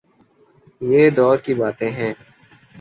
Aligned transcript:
یہ 0.81 1.09
دور 1.09 1.37
کی 1.37 1.53
باتیں 1.53 1.89
ہیں۔ 1.89 2.13